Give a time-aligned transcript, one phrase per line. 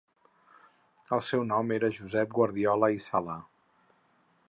[1.17, 3.41] El seu nom era Josep Guardiola i Sala.